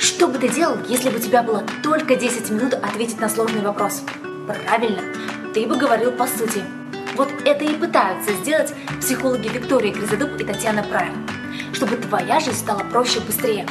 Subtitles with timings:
[0.00, 3.60] Что бы ты делал, если бы у тебя было только 10 минут ответить на сложный
[3.60, 4.02] вопрос?
[4.46, 5.02] Правильно,
[5.52, 6.64] ты бы говорил по сути.
[7.16, 11.28] Вот это и пытаются сделать психологи Виктория Гризодуб и Татьяна Прайм,
[11.74, 13.66] чтобы твоя жизнь стала проще и быстрее.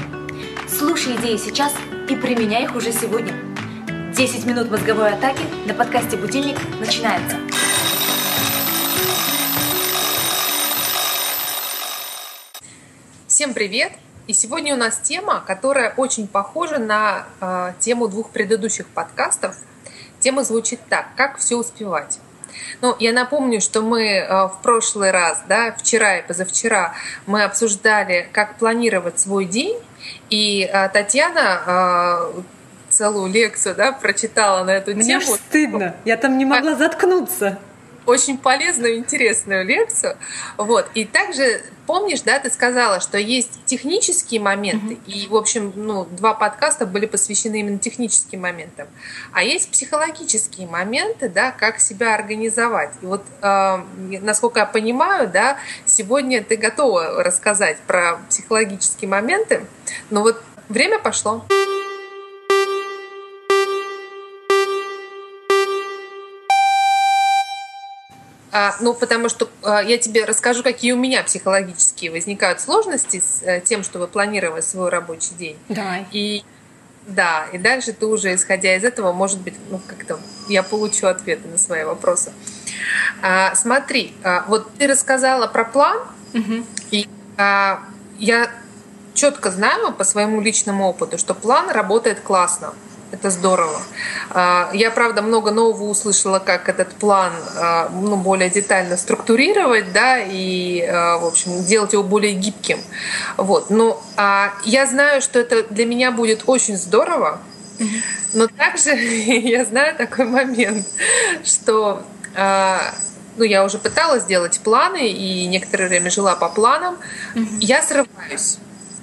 [0.67, 1.73] Слушай идеи сейчас
[2.07, 3.33] и применяй их уже сегодня.
[4.13, 7.37] 10 минут мозговой атаки на подкасте «Будильник» начинается.
[13.27, 13.93] Всем привет!
[14.29, 19.55] И сегодня у нас тема, которая очень похожа на э, тему двух предыдущих подкастов.
[20.19, 22.19] Тема звучит так: как все успевать.
[22.83, 26.93] Ну, я напомню, что мы э, в прошлый раз, да, вчера и позавчера
[27.25, 29.79] мы обсуждали, как планировать свой день,
[30.29, 32.29] и э, Татьяна
[32.91, 35.25] целую лекцию, да, прочитала на эту Мне тему.
[35.25, 37.57] Мне стыдно, я там не могла заткнуться
[38.05, 40.17] очень полезную, интересную лекцию.
[40.57, 40.89] Вот.
[40.93, 45.11] И также помнишь, да, ты сказала, что есть технические моменты, mm-hmm.
[45.11, 48.87] и, в общем, ну, два подкаста были посвящены именно техническим моментам.
[49.33, 52.91] А есть психологические моменты, да, как себя организовать.
[53.01, 53.77] И вот, э,
[54.21, 59.65] насколько я понимаю, да, сегодня ты готова рассказать про психологические моменты,
[60.11, 61.43] но вот время пошло.
[68.51, 73.43] А, ну, потому что а, я тебе расскажу, какие у меня психологические возникают сложности с
[73.45, 75.57] а, тем, чтобы планировать свой рабочий день.
[75.69, 76.05] Давай.
[76.11, 76.43] И
[77.09, 81.47] да, и дальше ты уже, исходя из этого, может быть, ну, как-то я получу ответы
[81.47, 82.31] на свои вопросы.
[83.21, 85.97] А, смотри, а, вот ты рассказала про план,
[86.33, 86.65] угу.
[86.91, 87.81] и а,
[88.19, 88.51] я
[89.13, 92.73] четко знаю по своему личному опыту, что план работает классно.
[93.11, 93.81] Это здорово.
[94.29, 100.19] А, я, правда, много нового услышала, как этот план а, ну, более детально структурировать, да,
[100.19, 102.79] и, а, в общем, делать его более гибким.
[103.37, 103.69] Вот.
[103.69, 104.01] Но
[104.65, 107.39] я знаю, что это для меня будет очень здорово,
[108.33, 110.85] но также я знаю такой момент,
[111.43, 112.03] что
[112.35, 116.97] ну, я уже пыталась сделать планы и некоторое время жила по планам,
[117.59, 118.59] я срываюсь.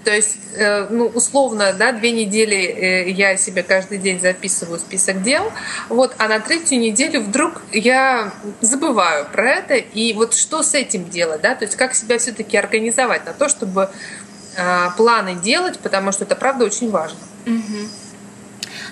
[0.06, 5.21] То есть, э, ну, условно, да, две недели э, я себе каждый день записываю список
[5.25, 5.50] дел,
[5.89, 11.11] вот, а на третью неделю вдруг я забываю про это, и вот что с этим
[11.11, 13.91] делать, да, то есть как себя все-таки организовать на то, чтобы
[14.56, 17.19] э, планы делать, потому что это, правда, очень важно.
[17.45, 17.89] Угу.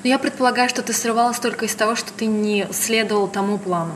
[0.02, 3.94] Но я предполагаю, что ты срывалась только из того, что ты не следовал тому плану.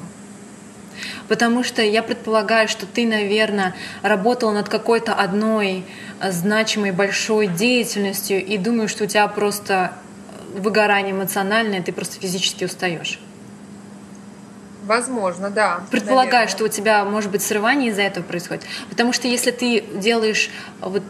[1.28, 5.84] Потому что я предполагаю, что ты, наверное, работал над какой-то одной
[6.20, 9.92] э, значимой большой деятельностью и думаю, что у тебя просто
[10.54, 13.20] выгорание эмоциональное, ты просто физически устаешь.
[14.84, 15.82] Возможно, да.
[15.90, 16.48] Предполагаю, наверное.
[16.48, 18.64] что у тебя, может быть, срывание из-за этого происходит.
[18.88, 20.50] Потому что если ты делаешь
[20.80, 21.02] вот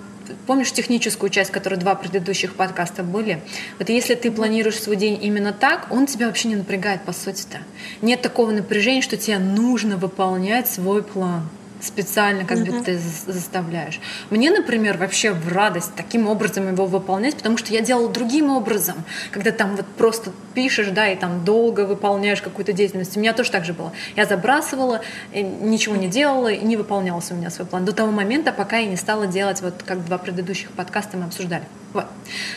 [0.47, 3.41] помнишь техническую часть, которая два предыдущих подкаста были?
[3.79, 7.59] Вот если ты планируешь свой день именно так, он тебя вообще не напрягает, по сути-то.
[8.03, 11.49] Нет такого напряжения, что тебе нужно выполнять свой план
[11.81, 14.01] специально как бы ты заставляешь.
[14.31, 18.97] Мне, например, вообще в радость таким образом его выполнять, потому что я делала другим образом,
[19.31, 23.17] когда там вот просто пишешь, да, и там долго выполняешь какую-то деятельность.
[23.17, 23.93] У меня тоже так же было.
[24.17, 25.03] Я забрасывала,
[25.33, 28.87] ничего не делала, и не выполнялся у меня свой план до того момента, пока я
[28.87, 31.65] не стала делать, вот как два предыдущих подкаста мы обсуждали.
[31.93, 32.07] Вот.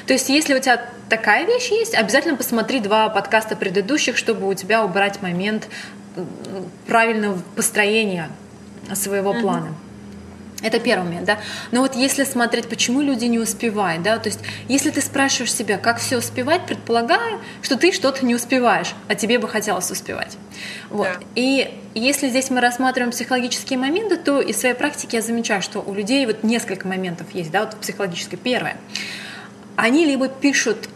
[0.08, 4.54] То есть, если у тебя такая вещь есть, обязательно посмотри два подкаста предыдущих, чтобы у
[4.54, 5.68] тебя убрать момент
[6.88, 8.30] правильного построения
[8.96, 9.74] своего плана.
[10.62, 11.40] Это первый момент, да.
[11.72, 15.78] Но вот если смотреть, почему люди не успевают, да, то есть если ты спрашиваешь себя,
[15.78, 20.38] как все успевать, предполагаю, что ты что-то не успеваешь, а тебе бы хотелось успевать.
[20.90, 21.08] Вот.
[21.08, 21.26] Да.
[21.36, 25.96] И если здесь мы рассматриваем психологические моменты, то из своей практики я замечаю, что у
[25.96, 28.38] людей вот несколько моментов есть, да, вот психологическое.
[28.38, 28.78] Первое.
[29.76, 30.90] Они либо пишут,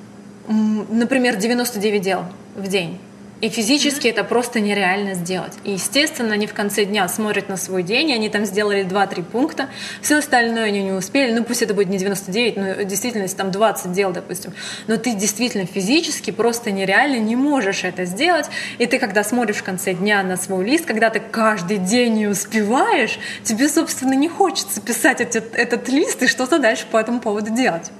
[0.47, 2.25] например, 99 дел
[2.56, 3.00] в день,
[3.41, 4.12] и физически mm-hmm.
[4.12, 5.53] это просто нереально сделать.
[5.63, 9.23] И, естественно, они в конце дня смотрят на свой день, и они там сделали 2-3
[9.23, 9.69] пункта,
[10.01, 13.51] все остальное они не успели, ну пусть это будет не 99, но действительно, если там
[13.51, 14.53] 20 дел, допустим,
[14.88, 19.63] но ты действительно физически просто нереально не можешь это сделать, и ты, когда смотришь в
[19.63, 24.81] конце дня на свой лист, когда ты каждый день не успеваешь, тебе, собственно, не хочется
[24.81, 27.92] писать этот, этот лист и что-то дальше по этому поводу делать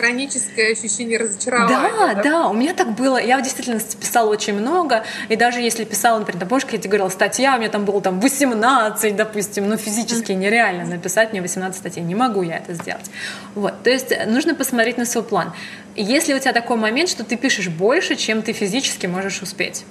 [0.00, 1.90] хроническое ощущение разочарования.
[1.98, 3.18] Да, да, да, у меня так было.
[3.18, 7.10] Я в действительности писала очень много, и даже если писала, например, помнишь, я тебе говорила,
[7.10, 12.02] статья, у меня там было там 18, допустим, но физически нереально написать мне 18 статей,
[12.02, 13.10] не могу я это сделать.
[13.54, 15.52] Вот, то есть нужно посмотреть на свой план.
[15.96, 19.84] Если у тебя такой момент, что ты пишешь больше, чем ты физически можешь успеть,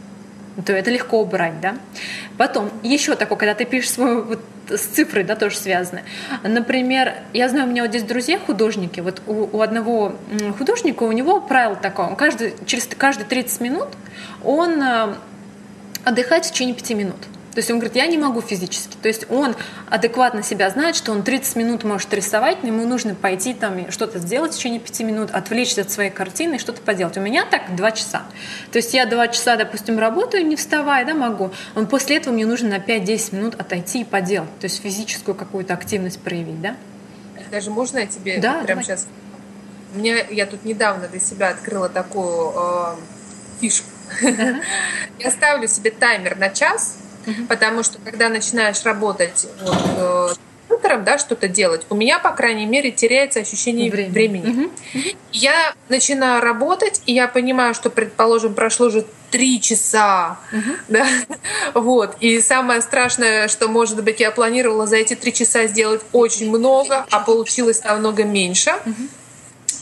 [0.65, 1.75] то это легко убрать, да.
[2.37, 4.39] Потом еще такое, когда ты пишешь свою вот,
[4.69, 6.01] с цифрой, да, тоже связано.
[6.43, 10.15] Например, я знаю, у меня вот здесь друзья художники, вот у, у одного
[10.57, 13.87] художника, у него правило такое, он каждый, через каждые 30 минут
[14.43, 15.15] он э,
[16.03, 17.17] отдыхает в течение 5 минут.
[17.51, 18.95] То есть он говорит, я не могу физически.
[19.01, 19.55] То есть он
[19.89, 24.19] адекватно себя знает, что он 30 минут может рисовать, но ему нужно пойти там что-то
[24.19, 27.17] сделать в течение 5 минут, отвлечься от своей картины и что-то поделать.
[27.17, 28.23] У меня так 2 часа.
[28.71, 31.51] То есть я 2 часа, допустим, работаю, не вставая, да, могу.
[31.75, 34.57] Но после этого мне нужно на 5-10 минут отойти и поделать.
[34.59, 36.75] То есть физическую какую-то активность проявить, да?
[37.51, 38.83] Даже можно я тебе да, прямо давай.
[38.83, 39.07] сейчас...
[39.95, 42.95] Мне, я тут недавно для себя открыла такую э,
[43.59, 43.87] фишку.
[45.19, 46.98] Я ставлю себе таймер на час,
[47.47, 50.37] Потому что когда начинаешь работать вот,
[50.89, 54.11] компьютером, да, что-то делать, у меня, по крайней мере, теряется ощущение Время.
[54.11, 54.49] времени.
[54.49, 54.71] Угу.
[55.31, 60.75] Я начинаю работать, и я понимаю, что, предположим, прошло уже три часа, Угу.
[60.87, 61.07] да,
[61.73, 62.15] вот.
[62.19, 67.05] И самое страшное, что, может быть, я планировала за эти три часа сделать очень много,
[67.11, 68.73] а получилось намного меньше.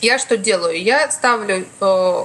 [0.01, 0.80] Я что делаю?
[0.81, 2.24] Я ставлю э,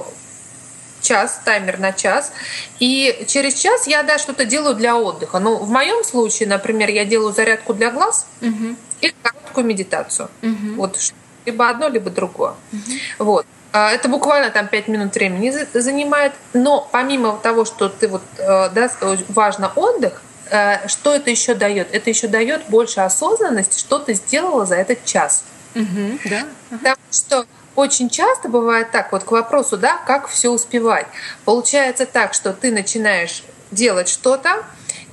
[1.03, 2.31] час, таймер на час,
[2.79, 5.39] и через час я, да, что-то делаю для отдыха.
[5.39, 8.75] Ну, в моем случае, например, я делаю зарядку для глаз Угу.
[9.01, 10.29] или короткую медитацию.
[10.41, 10.75] Угу.
[10.77, 10.97] Вот
[11.45, 12.53] либо одно, либо другое.
[13.19, 13.45] Вот.
[13.71, 16.31] А, Это буквально там 5 минут времени за- занимает.
[16.53, 18.97] Но помимо того, что ты вот, э, да, с-
[19.29, 20.21] важно отдых,
[20.51, 21.87] э, что это еще дает?
[21.93, 25.43] Это еще дает больше осознанности, что ты сделала за этот час.
[25.75, 26.19] Угу.
[26.25, 26.43] Да.
[26.69, 31.07] Потому что очень часто бывает так, вот к вопросу, да, как все успевать.
[31.45, 34.63] Получается так, что ты начинаешь делать что-то,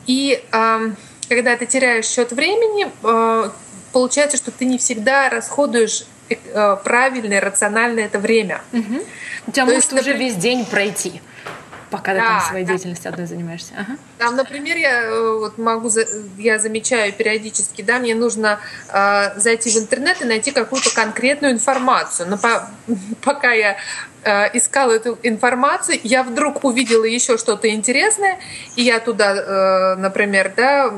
[0.06, 0.96] и эм,
[1.28, 3.50] когда ты теряешь счет времени, э,
[3.92, 8.60] получается, что ты не всегда расходуешь э, правильно и рационально это время.
[8.72, 9.04] Угу.
[9.46, 11.22] У тебя То может есть, уже например- весь день пройти,
[11.90, 12.72] пока ты Да, там своей да.
[12.72, 13.72] деятельностью одной занимаешься.
[13.76, 13.96] Ага.
[14.18, 15.90] Там, например, я э, вот могу,
[16.38, 18.58] я замечаю периодически, да, мне нужно
[18.88, 22.28] э, зайти в интернет и найти какую-то конкретную информацию.
[22.28, 22.70] Но по-
[23.22, 23.76] пока я
[24.24, 28.38] искала эту информацию, я вдруг увидела еще что-то интересное,
[28.76, 30.92] и я туда, э, например, да,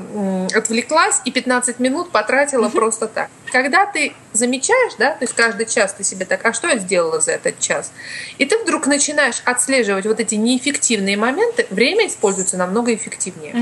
[0.54, 3.30] отвлеклась и 15 минут потратила просто так.
[3.52, 7.20] Когда ты замечаешь, да, то есть каждый час ты себе так, а что я сделала
[7.20, 7.92] за этот час?
[8.38, 13.54] И ты вдруг начинаешь отслеживать вот эти неэффективные моменты, время используется намного эффективнее.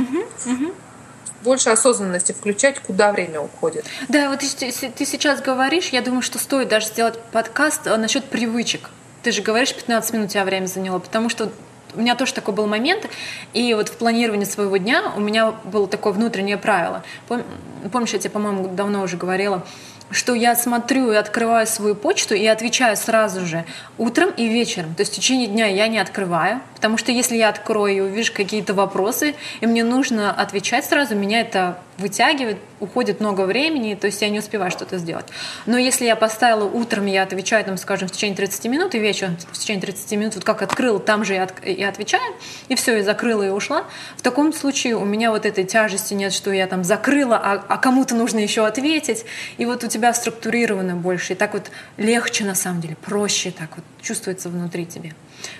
[1.42, 3.86] Больше осознанности включать, куда время уходит.
[4.08, 8.26] Да, вот если ты сейчас говоришь, я думаю, что стоит даже сделать подкаст э, насчет
[8.26, 8.90] привычек.
[9.22, 11.50] Ты же говоришь, 15 минут у тебя время заняло, потому что
[11.94, 13.08] у меня тоже такой был момент,
[13.52, 17.02] и вот в планировании своего дня у меня было такое внутреннее правило.
[17.28, 17.44] Пом-
[17.92, 19.66] Помнишь, я тебе, по-моему, давно уже говорила,
[20.10, 23.64] что я смотрю и открываю свою почту и отвечаю сразу же
[23.96, 24.94] утром и вечером.
[24.94, 28.32] То есть в течение дня я не открываю, потому что если я открою и увижу
[28.32, 34.20] какие-то вопросы, и мне нужно отвечать сразу, меня это вытягивает, уходит много времени, то есть
[34.22, 35.26] я не успеваю что-то сделать.
[35.66, 39.36] Но если я поставила утром, я отвечаю, там, скажем, в течение 30 минут, и вечером
[39.52, 42.34] в течение 30 минут, вот как открыла, там же я от- и отвечаю,
[42.68, 43.84] и все, и закрыла, и ушла,
[44.16, 47.76] в таком случае у меня вот этой тяжести нет, что я там закрыла, а, а
[47.78, 49.24] кому-то нужно еще ответить,
[49.58, 53.70] и вот у тебя структурировано больше, и так вот легче на самом деле, проще так
[53.76, 55.12] вот чувствуется внутри тебе.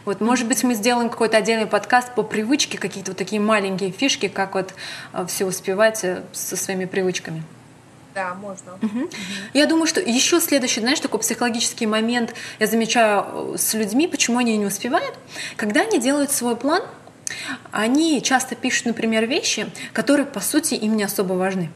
[0.05, 4.29] Вот, может быть, мы сделаем какой-то отдельный подкаст по привычке, какие-то вот такие маленькие фишки,
[4.29, 4.75] как вот
[5.29, 7.43] все успевать э, со своими привычками.
[8.15, 8.79] Да, можно.
[9.55, 14.39] Я думаю, что еще следующий, знаешь, такой психологический момент я замечаю э, с людьми, почему
[14.39, 15.15] они не успевают.
[15.57, 16.83] Когда они делают свой план,
[17.71, 21.71] они часто пишут, например, вещи, которые, по сути, им не особо важны.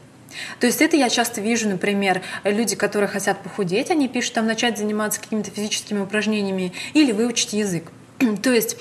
[0.59, 4.77] То есть это я часто вижу, например, люди, которые хотят похудеть, они пишут там начать
[4.77, 7.91] заниматься какими-то физическими упражнениями или выучить язык.
[8.43, 8.77] То есть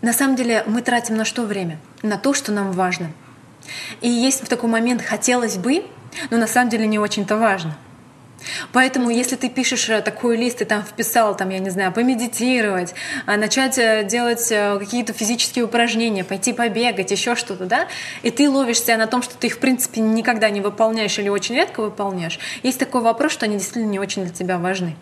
[0.00, 1.78] на самом деле мы тратим на что время?
[2.02, 3.12] На то, что нам важно.
[4.00, 5.84] И есть в такой момент «хотелось бы»,
[6.30, 7.76] но на самом деле не очень-то важно.
[8.72, 12.94] Поэтому, если ты пишешь э, такой лист, и там вписал, там, я не знаю, помедитировать,
[13.26, 17.88] а, начать э, делать э, какие-то физические упражнения, пойти побегать, еще что-то, да,
[18.22, 21.28] и ты ловишь себя на том, что ты их, в принципе, никогда не выполняешь или
[21.28, 24.96] очень редко выполняешь, есть такой вопрос, что они действительно не очень для тебя важны.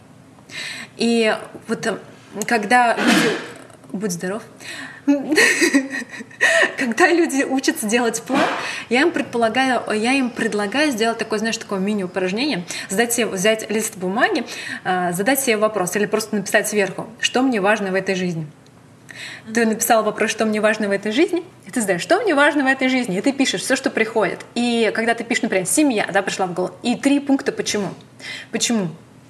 [0.97, 1.35] И
[1.68, 2.00] вот
[2.47, 2.97] когда.
[3.92, 4.42] Будь здоров.
[6.78, 8.40] Когда люди учатся делать план,
[8.88, 13.97] я им предполагаю, я им предлагаю сделать такое, знаешь, такое мини-упражнение, задать себе, взять лист
[13.97, 14.45] бумаги,
[14.85, 18.47] а, задать себе вопрос или просто написать сверху, что мне важно в этой жизни.
[19.52, 22.64] Ты написал вопрос, что мне важно в этой жизни, и ты знаешь, что мне важно
[22.64, 24.40] в этой жизни, и ты пишешь все, что приходит.
[24.54, 27.88] И когда ты пишешь, например, семья, да, пришла в голову, и три пункта почему.
[28.50, 28.88] Почему?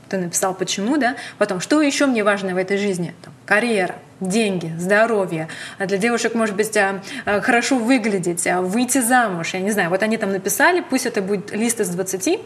[0.08, 1.16] Ты написал почему, да?
[1.38, 3.14] Потом, что еще мне важно в этой жизни?
[3.22, 5.48] Там, карьера, деньги, здоровье.
[5.78, 9.54] А для девушек, может быть, а, а, хорошо выглядеть, выйти замуж.
[9.54, 12.40] Я не знаю, вот они там написали, пусть это будет лист из 20,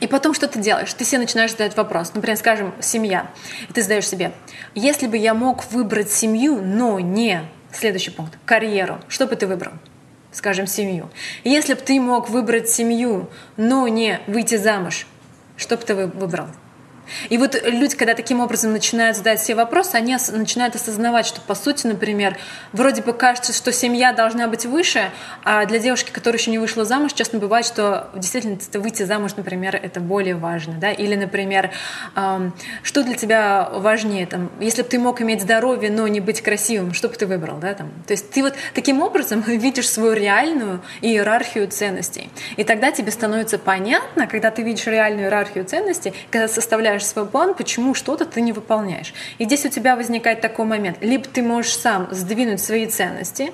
[0.00, 0.92] и потом что ты делаешь?
[0.94, 2.12] Ты себе начинаешь задать вопрос.
[2.14, 3.30] Например, скажем, семья.
[3.68, 4.32] И ты задаешь себе,
[4.74, 9.72] если бы я мог выбрать семью, но не следующий пункт, карьеру, что бы ты выбрал?
[10.30, 11.10] Скажем, семью.
[11.42, 15.06] Если бы ты мог выбрать семью, но не выйти замуж,
[15.56, 16.46] что бы ты выбрал?
[17.28, 21.54] И вот люди, когда таким образом начинают задать себе вопросы, они начинают осознавать, что по
[21.54, 22.36] сути, например,
[22.72, 25.10] вроде бы кажется, что семья должна быть выше,
[25.44, 29.76] а для девушки, которая еще не вышла замуж, часто бывает, что действительно выйти замуж, например,
[29.76, 30.74] это более важно.
[30.74, 30.90] Да?
[30.92, 31.70] Или, например,
[32.16, 34.26] эм, что для тебя важнее?
[34.26, 37.58] Там, если бы ты мог иметь здоровье, но не быть красивым, что бы ты выбрал?
[37.58, 37.74] Да?
[37.74, 37.90] Там?
[38.06, 42.30] То есть ты вот таким образом видишь свою реальную иерархию ценностей.
[42.56, 47.26] И тогда тебе становится понятно, когда ты видишь реальную иерархию ценностей, когда составляешь выполняешь свой
[47.26, 49.14] план, почему что-то ты не выполняешь.
[49.38, 50.98] И здесь у тебя возникает такой момент.
[51.00, 53.52] Либо ты можешь сам сдвинуть свои ценности,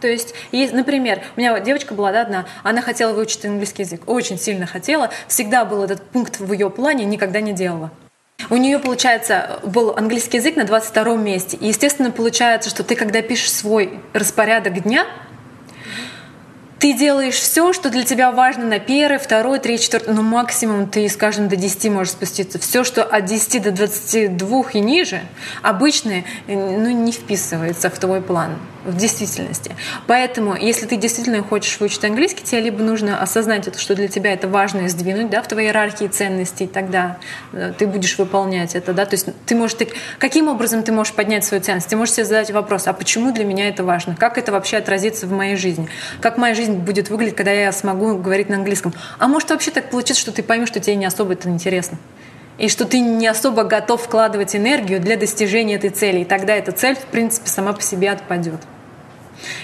[0.00, 4.02] то есть, есть, например, у меня девочка была да, одна, она хотела выучить английский язык,
[4.06, 7.90] очень сильно хотела, всегда был этот пункт в ее плане, никогда не делала.
[8.48, 11.56] У нее, получается, был английский язык на 22 месте.
[11.56, 15.04] И, естественно, получается, что ты, когда пишешь свой распорядок дня,
[16.78, 21.08] ты делаешь все, что для тебя важно на первый, второй, третий, четвертый, ну максимум ты,
[21.08, 22.58] скажем, до 10 можешь спуститься.
[22.58, 25.20] Все, что от 10 до 22 и ниже,
[25.62, 29.74] обычное, ну, не вписывается в твой план в действительности.
[30.06, 34.32] Поэтому, если ты действительно хочешь выучить английский, тебе либо нужно осознать, это, что для тебя
[34.32, 37.18] это важно и сдвинуть да, в твоей иерархии ценностей, тогда
[37.52, 38.92] э, ты будешь выполнять это.
[38.92, 39.04] Да?
[39.04, 41.88] То есть ты можешь, ты, каким образом ты можешь поднять свою ценность?
[41.88, 44.16] Ты можешь себе задать вопрос, а почему для меня это важно?
[44.16, 45.88] Как это вообще отразится в моей жизни?
[46.20, 48.94] Как моя жизнь будет выглядеть, когда я смогу говорить на английском?
[49.18, 51.98] А может вообще так получится, что ты поймешь, что тебе не особо это интересно?
[52.58, 56.20] И что ты не особо готов вкладывать энергию для достижения этой цели.
[56.20, 58.60] И тогда эта цель, в принципе, сама по себе отпадет.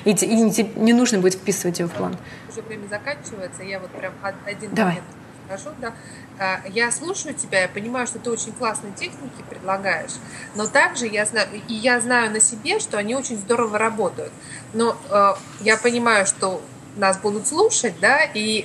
[0.05, 2.17] И, и не, не нужно будет вписывать ее в план.
[2.49, 4.13] Уже время заканчивается, я вот прям
[4.47, 4.93] один Давай.
[4.93, 5.09] момент
[5.47, 5.95] скажу, да.
[6.39, 10.13] А, я слушаю тебя, я понимаю, что ты очень классные техники предлагаешь,
[10.55, 14.33] но также я знаю, и я знаю на себе, что они очень здорово работают.
[14.73, 16.63] Но э, я понимаю, что
[16.97, 18.65] нас будут слушать, да, и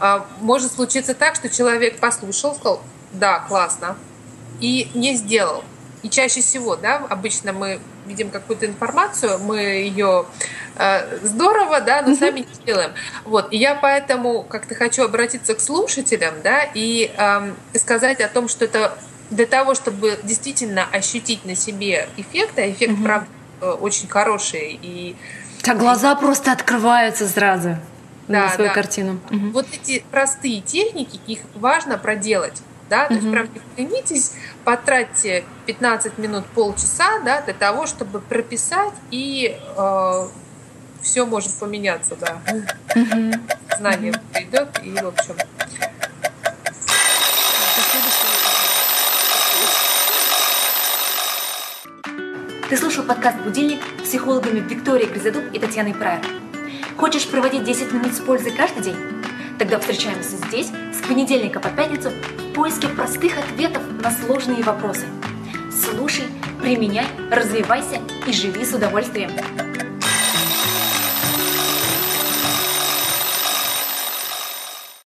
[0.00, 2.82] э, может случиться так, что человек послушал, сказал,
[3.12, 3.96] да, классно,
[4.60, 5.64] и не сделал.
[6.02, 10.26] И чаще всего, да, обычно мы видим какую-то информацию, мы ее
[10.76, 12.92] э, здорово, да, но сами не делаем.
[13.24, 18.48] Вот, и я поэтому как-то хочу обратиться к слушателям, да, и э, сказать о том,
[18.48, 18.98] что это
[19.30, 23.04] для того, чтобы действительно ощутить на себе эффект, а эффект, угу.
[23.04, 23.28] правда,
[23.60, 25.16] э, очень хороший и
[25.62, 27.76] так глаза просто открываются сразу
[28.26, 28.74] да, на свою да.
[28.74, 29.20] картину.
[29.30, 29.50] Угу.
[29.52, 32.60] Вот эти простые техники, их важно проделать
[32.92, 34.34] да, то есть прям не поленитесь,
[34.64, 40.28] потратьте 15 минут, полчаса, да, для того, чтобы прописать, и э,
[41.00, 42.42] все может поменяться, да.
[42.94, 43.40] Mm-hmm.
[43.78, 45.36] Знание придет, и, в общем...
[52.68, 56.26] Ты слушал подкаст «Будильник» с психологами Викторией Гризадуб и Татьяной Прайер.
[56.98, 58.96] Хочешь проводить 10 минут с пользой каждый день?
[59.58, 62.10] Тогда встречаемся здесь с понедельника по пятницу
[62.52, 65.06] в поиске простых ответов на сложные вопросы.
[65.70, 66.26] Слушай,
[66.60, 69.30] применяй, развивайся и живи с удовольствием.